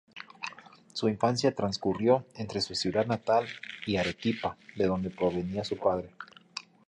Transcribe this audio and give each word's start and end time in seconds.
Su 0.93 1.09
infancia 1.09 1.53
transcurrió 1.53 2.25
entre 2.33 2.59
su 2.61 2.73
ciudad 2.73 3.05
natal 3.05 3.45
y 3.85 3.97
Arequipa, 3.97 4.57
de 4.75 4.87
donde 4.87 5.11
provenía 5.11 5.63
su 5.63 5.77
padre. 5.77 6.09